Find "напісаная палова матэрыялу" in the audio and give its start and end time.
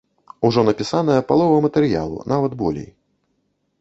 0.69-2.17